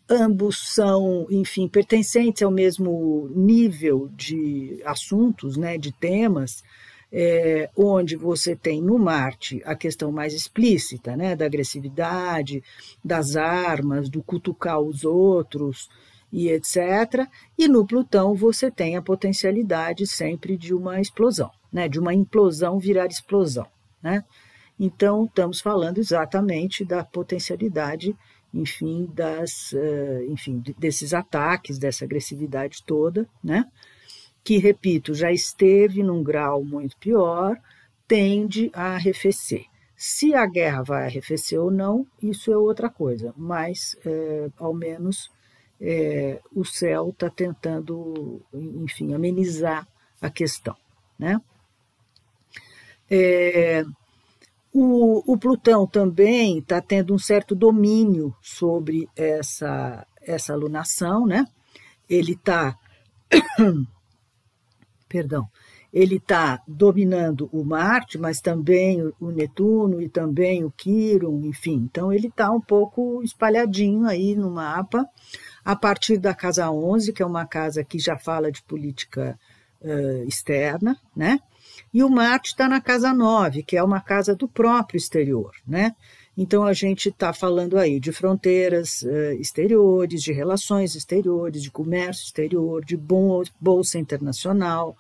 ambos 0.09 0.75
são, 0.75 1.26
enfim, 1.30 1.66
pertencentes 1.66 2.42
ao 2.42 2.50
mesmo 2.50 3.28
nível 3.35 4.09
de 4.16 4.80
assuntos, 4.85 5.57
né, 5.57 5.76
de 5.76 5.92
temas, 5.92 6.62
é, 7.11 7.71
onde 7.76 8.16
você 8.16 8.54
tem 8.54 8.80
no 8.80 8.99
Marte 8.99 9.62
a 9.64 9.75
questão 9.75 10.12
mais 10.12 10.35
explícita, 10.35 11.16
né, 11.16 11.35
da 11.35 11.47
agressividade, 11.47 12.62
das 13.04 13.35
armas, 13.35 14.09
do 14.09 14.23
cutucar 14.23 14.80
os 14.80 15.04
outros 15.04 15.88
e 16.32 16.49
etc. 16.49 17.26
E 17.56 17.68
no 17.68 17.87
Plutão 17.87 18.35
você 18.35 18.70
tem 18.70 18.97
a 18.97 19.02
potencialidade 19.02 20.06
sempre 20.06 20.56
de 20.56 20.75
uma 20.75 21.00
explosão, 21.00 21.50
né, 21.73 21.88
de 21.88 21.99
uma 21.99 22.14
implosão 22.14 22.78
virar 22.78 23.06
explosão, 23.06 23.66
né? 24.02 24.25
Então 24.78 25.25
estamos 25.25 25.61
falando 25.61 25.99
exatamente 25.99 26.85
da 26.85 27.02
potencialidade, 27.02 28.16
enfim, 28.54 29.08
das, 29.12 29.73
uh, 29.73 30.23
enfim, 30.28 30.62
desses 30.78 31.12
ataques, 31.12 31.78
dessa 31.78 32.04
agressividade 32.04 32.85
toda, 32.87 33.28
né? 33.42 33.64
que, 34.49 34.56
repito, 34.56 35.12
já 35.12 35.30
esteve 35.30 36.02
num 36.02 36.23
grau 36.23 36.64
muito 36.64 36.97
pior, 36.97 37.54
tende 38.06 38.70
a 38.73 38.94
arrefecer. 38.94 39.64
Se 39.94 40.35
a 40.35 40.47
guerra 40.47 40.82
vai 40.82 41.04
arrefecer 41.04 41.61
ou 41.61 41.70
não, 41.70 42.06
isso 42.23 42.50
é 42.50 42.56
outra 42.56 42.88
coisa, 42.88 43.35
mas 43.37 43.94
é, 44.06 44.49
ao 44.56 44.73
menos 44.73 45.30
é, 45.80 46.40
o 46.54 46.64
céu 46.64 47.11
está 47.11 47.30
tentando, 47.30 48.42
enfim, 48.52 49.14
amenizar 49.14 49.87
a 50.20 50.30
questão. 50.30 50.76
Né? 51.18 51.40
É, 53.11 53.85
o, 54.73 55.32
o, 55.32 55.38
Plutão 55.38 55.87
também 55.87 56.58
está 56.58 56.80
tendo 56.80 57.14
um 57.14 57.18
certo 57.18 57.54
domínio 57.54 58.35
sobre 58.42 59.08
essa, 59.16 60.06
essa 60.23 60.52
alunação, 60.52 61.26
né? 61.26 61.47
Ele 62.08 62.32
está 62.32 62.76
perdão, 65.08 65.49
ele 65.92 66.16
está 66.16 66.62
dominando 66.68 67.49
o 67.50 67.64
Marte, 67.64 68.18
mas 68.18 68.40
também 68.40 69.02
o 69.18 69.30
Netuno 69.30 70.02
e 70.02 70.08
também 70.08 70.64
o 70.64 70.70
Quiron, 70.70 71.44
enfim. 71.44 71.88
Então 71.90 72.12
ele 72.12 72.28
está 72.28 72.50
um 72.50 72.61
pouco 72.61 73.23
espalhadinho 73.23 74.06
aí 74.06 74.37
no 74.37 74.50
mapa, 74.50 75.08
a 75.68 75.76
partir 75.76 76.16
da 76.16 76.32
casa 76.32 76.70
11, 76.70 77.12
que 77.12 77.22
é 77.22 77.26
uma 77.26 77.44
casa 77.44 77.84
que 77.84 77.98
já 77.98 78.16
fala 78.16 78.50
de 78.50 78.62
política 78.62 79.38
uh, 79.82 80.26
externa, 80.26 80.98
né? 81.14 81.38
E 81.92 82.02
o 82.02 82.08
Marte 82.08 82.52
está 82.52 82.66
na 82.66 82.80
casa 82.80 83.12
9, 83.12 83.62
que 83.64 83.76
é 83.76 83.82
uma 83.82 84.00
casa 84.00 84.34
do 84.34 84.48
próprio 84.48 84.96
exterior, 84.96 85.52
né? 85.66 85.94
Então, 86.34 86.64
a 86.64 86.72
gente 86.72 87.10
está 87.10 87.34
falando 87.34 87.76
aí 87.76 88.00
de 88.00 88.12
fronteiras 88.12 89.02
uh, 89.02 89.32
exteriores, 89.38 90.22
de 90.22 90.32
relações 90.32 90.94
exteriores, 90.94 91.62
de 91.62 91.70
comércio 91.70 92.25
exterior, 92.25 92.82
de 92.82 92.96
bolsa 93.60 93.98
internacional, 93.98 94.96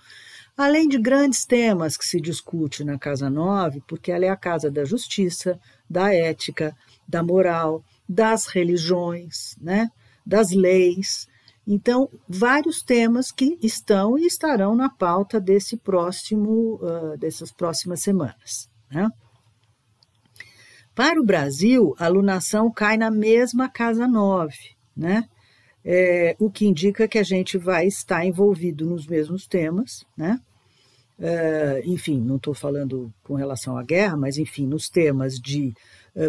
além 0.54 0.86
de 0.86 0.98
grandes 0.98 1.46
temas 1.46 1.96
que 1.96 2.04
se 2.04 2.20
discute 2.20 2.84
na 2.84 2.98
Casa 2.98 3.30
9, 3.30 3.82
porque 3.88 4.12
ela 4.12 4.26
é 4.26 4.28
a 4.28 4.36
casa 4.36 4.70
da 4.70 4.84
justiça, 4.84 5.58
da 5.88 6.12
ética, 6.12 6.76
da 7.08 7.22
moral, 7.22 7.82
das 8.06 8.48
religiões, 8.48 9.56
né, 9.58 9.90
das 10.28 10.52
leis. 10.52 11.26
Então, 11.66 12.08
vários 12.28 12.82
temas 12.82 13.32
que 13.32 13.58
estão 13.62 14.18
e 14.18 14.26
estarão 14.26 14.76
na 14.76 14.90
pauta 14.90 15.40
desse 15.40 15.76
próximo, 15.78 16.78
uh, 16.82 17.16
dessas 17.18 17.50
próximas 17.50 18.02
semanas. 18.02 18.68
Né? 18.90 19.08
Para 20.94 21.20
o 21.20 21.24
Brasil, 21.24 21.94
a 21.98 22.04
alunação 22.04 22.70
cai 22.70 22.98
na 22.98 23.10
mesma 23.10 23.68
casa 23.68 24.06
9, 24.06 24.54
né? 24.94 25.24
É, 25.84 26.36
o 26.38 26.50
que 26.50 26.66
indica 26.66 27.08
que 27.08 27.18
a 27.18 27.22
gente 27.22 27.56
vai 27.56 27.86
estar 27.86 28.26
envolvido 28.26 28.84
nos 28.84 29.06
mesmos 29.06 29.46
temas, 29.46 30.04
né? 30.16 30.38
É, 31.18 31.82
enfim, 31.86 32.20
não 32.20 32.36
estou 32.36 32.52
falando 32.52 33.12
com 33.22 33.34
relação 33.34 33.78
à 33.78 33.82
guerra, 33.82 34.16
mas 34.16 34.38
enfim, 34.38 34.66
nos 34.66 34.88
temas 34.88 35.34
de 35.34 35.72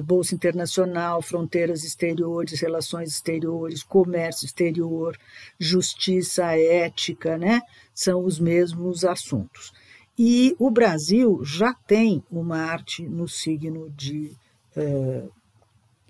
Bolsa 0.04 0.36
Internacional, 0.36 1.22
fronteiras 1.22 1.84
exteriores, 1.84 2.60
relações 2.60 3.10
exteriores, 3.10 3.82
comércio 3.82 4.46
exterior, 4.46 5.18
justiça, 5.60 6.56
ética, 6.56 7.38
né? 7.38 7.62
São 7.94 8.24
os 8.24 8.40
mesmos 8.40 9.04
assuntos. 9.04 9.72
E 10.18 10.56
o 10.60 10.70
Brasil 10.70 11.40
já 11.44 11.74
tem 11.74 12.22
uma 12.30 12.58
arte 12.58 13.04
no 13.04 13.28
signo 13.28 13.90
de 13.92 14.36
uh, 14.76 15.32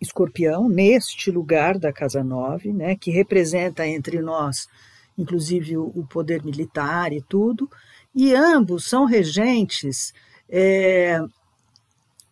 escorpião, 0.01 0.67
neste 0.67 1.29
lugar 1.29 1.77
da 1.77 1.93
Casa 1.93 2.23
9, 2.23 2.73
né, 2.73 2.95
que 2.95 3.11
representa 3.11 3.85
entre 3.85 4.21
nós, 4.21 4.67
inclusive, 5.17 5.77
o, 5.77 6.05
poder 6.09 6.43
militar 6.43 7.11
e 7.13 7.21
tudo, 7.21 7.69
e 8.15 8.33
ambos 8.33 8.85
são 8.85 9.05
regentes 9.05 10.13
é, 10.49 11.19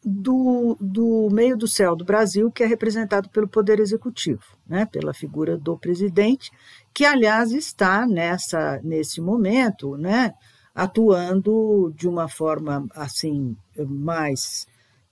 do, 0.09 0.77
do 0.79 1.27
meio 1.31 1.57
do 1.57 1.67
céu 1.67 1.95
do 1.95 2.05
Brasil, 2.05 2.49
que 2.49 2.63
é 2.63 2.65
representado 2.65 3.29
pelo 3.29 3.47
Poder 3.47 3.79
Executivo, 3.79 4.43
né, 4.65 4.85
pela 4.85 5.13
figura 5.13 5.57
do 5.57 5.77
presidente, 5.77 6.49
que, 6.93 7.03
aliás, 7.03 7.51
está 7.51 8.07
nessa, 8.07 8.79
nesse 8.83 9.19
momento 9.19 9.97
né, 9.97 10.33
atuando 10.73 11.93
de 11.95 12.07
uma 12.07 12.29
forma 12.29 12.87
assim 12.95 13.57
mais 13.77 14.65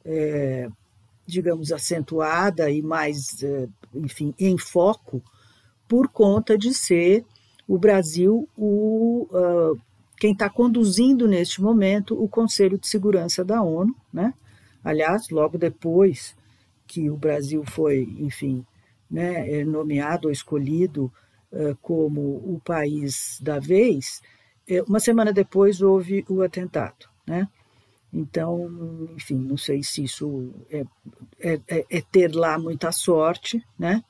é, 0.05 0.69
digamos, 1.25 1.71
acentuada 1.71 2.69
e 2.69 2.81
mais, 2.81 3.41
eh, 3.43 3.67
enfim, 3.93 4.33
em 4.39 4.57
foco, 4.57 5.21
por 5.87 6.07
conta 6.07 6.57
de 6.57 6.73
ser 6.73 7.25
o 7.67 7.77
Brasil 7.79 8.47
o, 8.55 9.27
uh, 9.31 9.79
quem 10.17 10.33
está 10.33 10.49
conduzindo 10.49 11.27
neste 11.27 11.61
momento 11.61 12.21
o 12.21 12.27
Conselho 12.27 12.77
de 12.77 12.87
Segurança 12.87 13.43
da 13.43 13.61
ONU, 13.61 13.93
né? 14.13 14.33
Aliás, 14.85 15.29
logo 15.31 15.57
depois 15.57 16.35
que 16.85 17.09
o 17.09 17.17
Brasil 17.17 17.63
foi, 17.65 18.03
enfim, 18.19 18.63
né, 19.09 19.65
nomeado 19.65 20.27
ou 20.27 20.31
escolhido 20.31 21.11
uh, 21.51 21.75
como 21.81 22.21
o 22.21 22.61
país 22.63 23.39
da 23.41 23.59
vez, 23.59 24.21
eh, 24.67 24.83
uma 24.83 24.99
semana 24.99 25.33
depois 25.33 25.81
houve 25.81 26.23
o 26.29 26.43
atentado, 26.43 27.07
né? 27.25 27.47
Então, 28.13 29.09
enfim, 29.15 29.39
não 29.39 29.57
sei 29.57 29.83
se 29.83 30.03
isso 30.03 30.53
é, 30.69 30.85
é, 31.39 31.59
é, 31.67 31.85
é 31.89 32.01
ter 32.01 32.33
lá 32.33 32.57
muita 32.57 32.91
sorte, 32.91 33.63
né? 33.77 34.03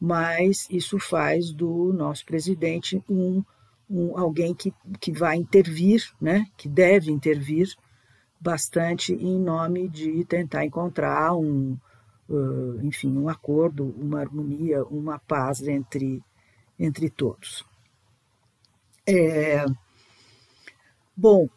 Mas 0.00 0.66
isso 0.70 0.98
faz 0.98 1.52
do 1.52 1.92
nosso 1.92 2.26
presidente 2.26 3.02
um, 3.08 3.42
um 3.88 4.18
alguém 4.18 4.52
que, 4.52 4.74
que 5.00 5.10
vai 5.10 5.36
intervir, 5.36 6.04
né? 6.20 6.46
Que 6.56 6.68
deve 6.68 7.10
intervir 7.10 7.68
bastante 8.46 9.12
em 9.12 9.40
nome 9.40 9.88
de 9.88 10.24
tentar 10.24 10.64
encontrar 10.64 11.34
um, 11.34 11.76
uh, 12.28 12.80
enfim, 12.80 13.18
um 13.18 13.28
acordo, 13.28 13.92
uma 13.98 14.20
harmonia, 14.20 14.84
uma 14.84 15.18
paz 15.18 15.66
entre, 15.66 16.22
entre 16.78 17.10
todos. 17.10 17.64
É, 19.04 19.66
bom, 21.16 21.48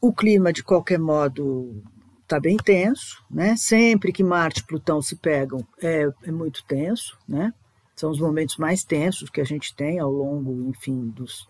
o 0.00 0.12
clima, 0.12 0.52
de 0.52 0.62
qualquer 0.62 1.00
modo, 1.00 1.82
está 2.22 2.38
bem 2.38 2.56
tenso, 2.56 3.20
né? 3.28 3.56
Sempre 3.56 4.12
que 4.12 4.22
Marte 4.22 4.60
e 4.60 4.66
Plutão 4.66 5.02
se 5.02 5.16
pegam, 5.16 5.66
é, 5.82 6.08
é, 6.22 6.30
muito 6.30 6.64
tenso, 6.66 7.18
né? 7.26 7.52
São 7.96 8.12
os 8.12 8.20
momentos 8.20 8.56
mais 8.58 8.84
tensos 8.84 9.28
que 9.28 9.40
a 9.40 9.44
gente 9.44 9.74
tem 9.74 9.98
ao 9.98 10.10
longo, 10.10 10.52
enfim, 10.70 11.08
dos, 11.08 11.48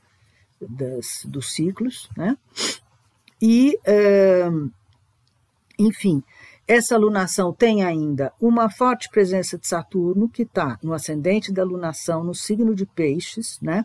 das, 0.59 1.27
dos 1.27 1.53
ciclos, 1.53 2.09
né? 2.17 2.39
E, 3.43 3.77
enfim, 5.77 6.23
essa 6.67 6.95
alunação 6.95 7.53
tem 7.53 7.83
ainda 7.83 8.33
uma 8.41 8.71
forte 8.71 9.09
presença 9.09 9.59
de 9.59 9.67
Saturno, 9.67 10.29
que 10.29 10.43
está 10.43 10.79
no 10.83 10.93
ascendente 10.93 11.53
da 11.53 11.63
alunação, 11.63 12.23
no 12.23 12.35
signo 12.35 12.73
de 12.75 12.87
Peixes, 12.87 13.59
né? 13.61 13.85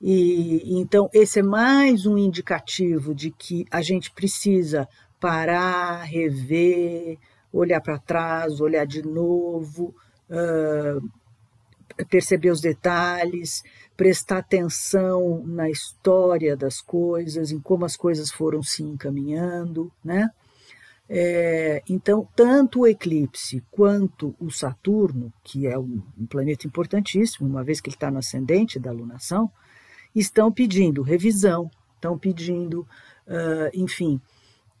E 0.00 0.80
então 0.80 1.08
esse 1.12 1.38
é 1.38 1.42
mais 1.44 2.06
um 2.06 2.18
indicativo 2.18 3.14
de 3.14 3.30
que 3.30 3.64
a 3.70 3.80
gente 3.82 4.10
precisa 4.10 4.88
parar, 5.20 6.02
rever, 6.02 7.18
olhar 7.52 7.80
para 7.80 8.00
trás, 8.00 8.60
olhar 8.60 8.84
de 8.84 9.02
novo, 9.02 9.94
uh, 10.28 12.04
perceber 12.10 12.50
os 12.50 12.60
detalhes, 12.60 13.62
prestar 13.96 14.38
atenção 14.38 15.42
na 15.46 15.70
história 15.70 16.56
das 16.56 16.80
coisas, 16.80 17.50
em 17.50 17.60
como 17.60 17.84
as 17.84 17.96
coisas 17.96 18.30
foram 18.30 18.62
se 18.62 18.82
encaminhando, 18.82 19.92
né? 20.04 20.28
É, 21.08 21.82
então, 21.88 22.26
tanto 22.34 22.80
o 22.80 22.86
eclipse 22.86 23.62
quanto 23.70 24.34
o 24.40 24.50
Saturno, 24.50 25.32
que 25.44 25.66
é 25.66 25.78
um, 25.78 26.02
um 26.18 26.26
planeta 26.26 26.66
importantíssimo, 26.66 27.46
uma 27.46 27.62
vez 27.62 27.80
que 27.80 27.90
ele 27.90 27.96
está 27.96 28.10
no 28.10 28.18
ascendente 28.18 28.78
da 28.78 28.88
alunação, 28.88 29.50
estão 30.14 30.50
pedindo 30.50 31.02
revisão, 31.02 31.70
estão 31.96 32.16
pedindo, 32.16 32.80
uh, 33.26 33.68
enfim, 33.74 34.20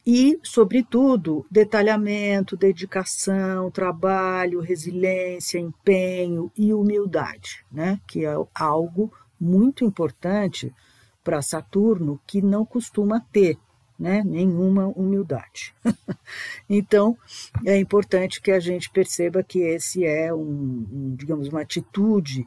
e, 0.04 0.38
sobretudo, 0.42 1.46
detalhamento, 1.48 2.56
dedicação, 2.56 3.70
trabalho, 3.70 4.60
resiliência, 4.60 5.58
empenho 5.58 6.50
e 6.56 6.74
humildade, 6.74 7.64
né? 7.70 8.00
que 8.08 8.24
é 8.24 8.34
algo 8.52 9.12
muito 9.38 9.84
importante 9.84 10.74
para 11.22 11.40
Saturno 11.40 12.20
que 12.26 12.42
não 12.42 12.64
costuma 12.64 13.20
ter 13.32 13.56
né? 13.96 14.24
nenhuma 14.24 14.88
humildade. 14.88 15.72
então, 16.68 17.16
é 17.64 17.78
importante 17.78 18.42
que 18.42 18.50
a 18.50 18.58
gente 18.58 18.90
perceba 18.90 19.40
que 19.44 19.60
esse 19.60 20.04
é 20.04 20.34
um, 20.34 20.86
um 20.90 21.14
digamos, 21.16 21.46
uma 21.46 21.60
atitude 21.62 22.44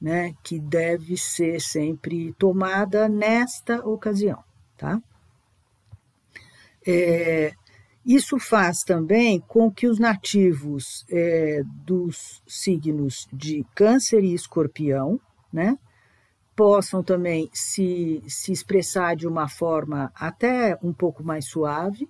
né, 0.00 0.34
que 0.44 0.60
deve 0.60 1.16
ser 1.16 1.60
sempre 1.60 2.32
tomada 2.34 3.08
nesta 3.08 3.84
ocasião, 3.84 4.44
tá? 4.76 5.02
É, 6.90 7.52
isso 8.06 8.38
faz 8.38 8.82
também 8.82 9.38
com 9.46 9.70
que 9.70 9.86
os 9.86 9.98
nativos 9.98 11.04
é, 11.10 11.62
dos 11.84 12.42
signos 12.46 13.28
de 13.30 13.62
Câncer 13.74 14.24
e 14.24 14.32
Escorpião, 14.32 15.20
né, 15.52 15.78
possam 16.56 17.02
também 17.02 17.50
se, 17.52 18.22
se 18.26 18.52
expressar 18.52 19.14
de 19.14 19.28
uma 19.28 19.48
forma 19.48 20.10
até 20.14 20.78
um 20.82 20.92
pouco 20.92 21.22
mais 21.22 21.44
suave, 21.44 22.08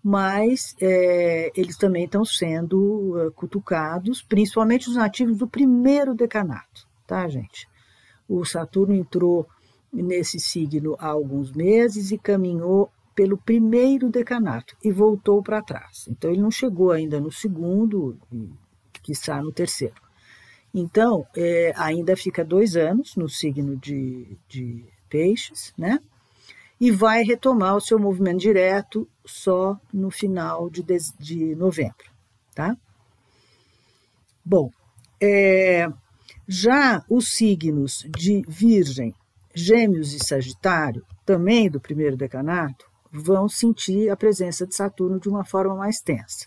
mas 0.00 0.76
é, 0.80 1.50
eles 1.56 1.76
também 1.76 2.04
estão 2.04 2.24
sendo 2.24 3.26
uh, 3.26 3.32
cutucados, 3.32 4.22
principalmente 4.22 4.88
os 4.88 4.96
nativos 4.96 5.36
do 5.36 5.48
primeiro 5.48 6.14
decanato, 6.14 6.86
tá, 7.06 7.28
gente? 7.28 7.68
O 8.28 8.44
Saturno 8.44 8.94
entrou 8.94 9.48
nesse 9.92 10.38
signo 10.38 10.96
há 10.98 11.08
alguns 11.08 11.52
meses 11.52 12.12
e 12.12 12.18
caminhou 12.18 12.90
pelo 13.14 13.36
primeiro 13.36 14.10
decanato 14.10 14.76
e 14.82 14.90
voltou 14.90 15.42
para 15.42 15.62
trás. 15.62 16.06
Então, 16.08 16.30
ele 16.30 16.40
não 16.40 16.50
chegou 16.50 16.90
ainda 16.90 17.20
no 17.20 17.30
segundo, 17.30 18.18
que 19.02 19.12
está 19.12 19.42
no 19.42 19.52
terceiro. 19.52 20.00
Então, 20.74 21.26
é, 21.36 21.72
ainda 21.76 22.16
fica 22.16 22.44
dois 22.44 22.76
anos 22.76 23.14
no 23.16 23.28
signo 23.28 23.76
de, 23.76 24.38
de 24.48 24.84
peixes, 25.08 25.72
né? 25.76 25.98
E 26.80 26.90
vai 26.90 27.22
retomar 27.22 27.76
o 27.76 27.80
seu 27.80 27.98
movimento 27.98 28.40
direto 28.40 29.08
só 29.24 29.78
no 29.92 30.10
final 30.10 30.70
de, 30.70 30.82
de, 30.82 30.98
de 31.18 31.54
novembro, 31.54 32.10
tá? 32.54 32.76
Bom, 34.44 34.70
é, 35.20 35.86
já 36.48 37.04
os 37.08 37.28
signos 37.28 38.04
de 38.08 38.42
Virgem, 38.48 39.14
Gêmeos 39.54 40.12
e 40.14 40.18
Sagitário, 40.18 41.04
também 41.24 41.70
do 41.70 41.80
primeiro 41.80 42.16
decanato, 42.16 42.90
vão 43.12 43.48
sentir 43.48 44.08
a 44.08 44.16
presença 44.16 44.66
de 44.66 44.74
Saturno 44.74 45.20
de 45.20 45.28
uma 45.28 45.44
forma 45.44 45.76
mais 45.76 46.00
tensa. 46.00 46.46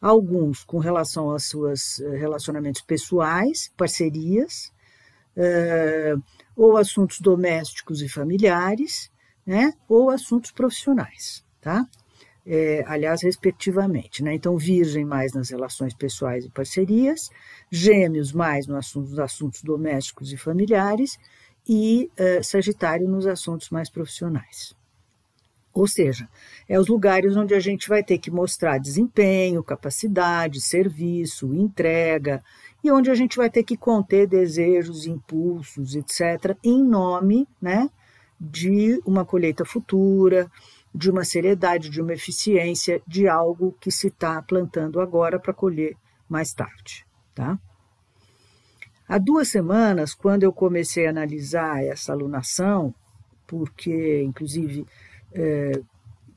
Alguns 0.00 0.64
com 0.64 0.78
relação 0.78 1.30
aos 1.30 1.48
seus 1.48 2.00
eh, 2.00 2.16
relacionamentos 2.16 2.80
pessoais, 2.80 3.70
parcerias, 3.76 4.72
uh, 5.36 6.22
ou 6.54 6.76
assuntos 6.76 7.20
domésticos 7.20 8.02
e 8.02 8.08
familiares, 8.08 9.10
né, 9.44 9.72
ou 9.88 10.10
assuntos 10.10 10.50
profissionais, 10.50 11.44
tá? 11.60 11.86
É, 12.48 12.84
aliás, 12.86 13.22
respectivamente. 13.22 14.22
Né? 14.22 14.34
Então, 14.34 14.56
Virgem 14.56 15.04
mais 15.04 15.32
nas 15.32 15.50
relações 15.50 15.92
pessoais 15.92 16.44
e 16.44 16.50
parcerias, 16.50 17.28
Gêmeos 17.72 18.32
mais 18.32 18.68
nos 18.68 18.76
assuntos, 18.76 19.18
assuntos 19.18 19.62
domésticos 19.62 20.32
e 20.32 20.36
familiares, 20.36 21.18
e 21.68 22.08
uh, 22.12 22.44
Sagitário 22.44 23.08
nos 23.08 23.26
assuntos 23.26 23.70
mais 23.70 23.90
profissionais. 23.90 24.76
Ou 25.76 25.86
seja, 25.86 26.26
é 26.66 26.80
os 26.80 26.88
lugares 26.88 27.36
onde 27.36 27.54
a 27.54 27.60
gente 27.60 27.86
vai 27.86 28.02
ter 28.02 28.16
que 28.16 28.30
mostrar 28.30 28.78
desempenho, 28.78 29.62
capacidade, 29.62 30.58
serviço, 30.58 31.52
entrega, 31.52 32.42
e 32.82 32.90
onde 32.90 33.10
a 33.10 33.14
gente 33.14 33.36
vai 33.36 33.50
ter 33.50 33.62
que 33.62 33.76
conter 33.76 34.26
desejos, 34.26 35.06
impulsos, 35.06 35.94
etc., 35.94 36.56
em 36.64 36.82
nome 36.82 37.46
né, 37.60 37.90
de 38.40 38.98
uma 39.04 39.22
colheita 39.22 39.66
futura, 39.66 40.50
de 40.94 41.10
uma 41.10 41.24
seriedade, 41.24 41.90
de 41.90 42.00
uma 42.00 42.14
eficiência, 42.14 43.02
de 43.06 43.28
algo 43.28 43.76
que 43.78 43.90
se 43.90 44.06
está 44.06 44.40
plantando 44.40 44.98
agora 44.98 45.38
para 45.38 45.52
colher 45.52 45.94
mais 46.26 46.54
tarde. 46.54 47.04
Tá? 47.34 47.58
Há 49.06 49.18
duas 49.18 49.48
semanas, 49.48 50.14
quando 50.14 50.42
eu 50.42 50.54
comecei 50.54 51.06
a 51.06 51.10
analisar 51.10 51.84
essa 51.84 52.12
alunação, 52.12 52.94
porque, 53.46 54.22
inclusive, 54.22 54.86
é, 55.36 55.80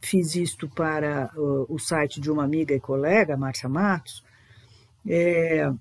fiz 0.02 0.36
isto 0.36 0.68
para 0.68 1.32
o, 1.36 1.76
o, 1.76 1.80
site 1.80 2.20
de 2.20 2.30
uma 2.30 2.44
amiga 2.44 2.74
e 2.74 2.80
colega, 2.80 3.38
Márcia 3.38 3.70
Matos, 3.70 4.24
é, 5.08 5.72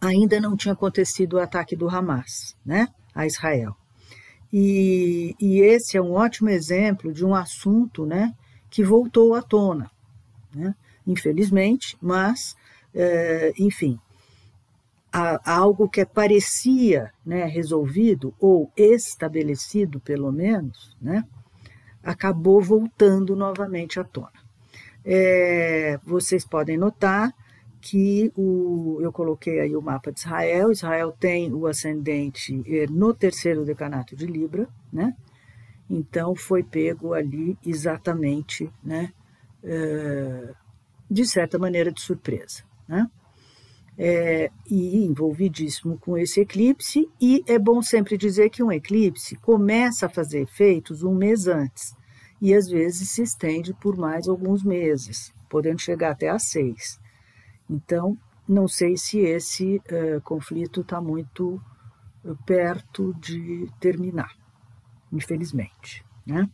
ainda 0.00 0.40
não 0.40 0.56
tinha 0.56 0.74
acontecido 0.74 1.34
o 1.34 1.40
ataque 1.40 1.74
do 1.74 1.88
Hamas 1.88 2.54
né, 2.64 2.88
a 3.14 3.26
Israel. 3.26 3.74
E, 4.52 5.34
e, 5.40 5.60
esse 5.60 5.96
é 5.96 6.02
um 6.02 6.12
ótimo 6.12 6.50
exemplo 6.50 7.12
de 7.12 7.24
um 7.24 7.34
assunto 7.34 8.04
né, 8.04 8.34
que 8.68 8.84
voltou 8.84 9.34
à 9.34 9.40
tona, 9.40 9.90
né, 10.54 10.74
infelizmente, 11.06 11.96
mas, 12.02 12.54
é, 12.94 13.52
enfim, 13.58 13.98
algo 15.44 15.88
que 15.88 16.04
parecia 16.04 17.12
né, 17.24 17.44
resolvido 17.44 18.34
ou 18.38 18.70
estabelecido, 18.76 20.00
pelo 20.00 20.30
menos, 20.30 20.96
né, 21.00 21.24
acabou 22.02 22.60
voltando 22.60 23.36
novamente 23.36 24.00
à 24.00 24.04
tona. 24.04 24.32
é, 25.04 25.98
vocês 26.04 26.44
podem 26.44 26.76
notar 26.76 27.34
que 27.80 28.32
o, 28.36 28.98
eu 29.00 29.12
coloquei 29.12 29.58
aí 29.58 29.74
o 29.74 29.82
mapa 29.82 30.12
de 30.12 30.20
Israel. 30.20 30.70
Israel 30.70 31.12
tem 31.18 31.52
o 31.52 31.66
ascendente 31.66 32.62
no 32.90 33.12
terceiro 33.12 33.64
decanato 33.64 34.14
de 34.14 34.26
Libra, 34.26 34.68
né? 34.92 35.16
Então 35.90 36.34
foi 36.34 36.62
pego 36.62 37.12
ali 37.12 37.58
exatamente, 37.66 38.70
né? 38.82 39.12
É, 39.64 40.54
de 41.10 41.26
certa 41.26 41.58
maneira 41.58 41.92
de 41.92 42.00
surpresa, 42.00 42.62
né? 42.86 43.10
É, 44.04 44.50
e 44.68 45.04
envolvidíssimo 45.04 45.96
com 45.96 46.18
esse 46.18 46.40
eclipse, 46.40 47.08
e 47.20 47.44
é 47.46 47.56
bom 47.56 47.80
sempre 47.80 48.16
dizer 48.16 48.50
que 48.50 48.60
um 48.60 48.72
eclipse 48.72 49.36
começa 49.36 50.06
a 50.06 50.08
fazer 50.08 50.40
efeitos 50.40 51.04
um 51.04 51.14
mês 51.14 51.46
antes, 51.46 51.94
e 52.40 52.52
às 52.52 52.66
vezes 52.66 53.10
se 53.10 53.22
estende 53.22 53.72
por 53.74 53.96
mais 53.96 54.26
alguns 54.26 54.64
meses, 54.64 55.32
podendo 55.48 55.80
chegar 55.80 56.10
até 56.10 56.28
a 56.30 56.38
seis. 56.40 56.98
Então, 57.70 58.18
não 58.48 58.66
sei 58.66 58.96
se 58.96 59.20
esse 59.20 59.76
uh, 59.76 60.20
conflito 60.24 60.80
está 60.80 61.00
muito 61.00 61.62
perto 62.44 63.14
de 63.20 63.68
terminar, 63.78 64.36
infelizmente. 65.12 66.04
Né? 66.26 66.48